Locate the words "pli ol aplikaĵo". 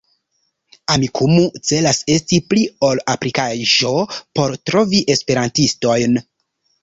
2.53-3.93